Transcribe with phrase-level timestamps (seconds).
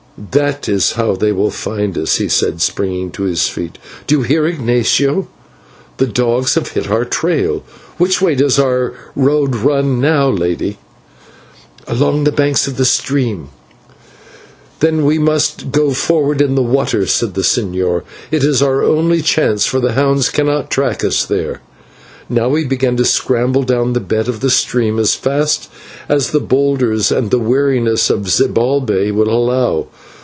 [0.31, 3.79] "That is how they will find us," he said, springing to his feet.
[4.05, 5.27] "Do you hear, Ignatio?
[5.97, 7.63] The dogs have hit our trail.
[7.97, 10.77] Which way does our road run now, lady?"
[11.87, 13.49] "Along the banks of this stream."
[14.79, 19.21] "Then we must go forward in the water," said the señor, "it is our only
[19.21, 21.61] chance, for the hounds cannot track us there."
[22.29, 25.69] Now we began to scramble down the bed of the stream as fast
[26.07, 29.87] as the boulders and the weariness of Zibalbay would allow.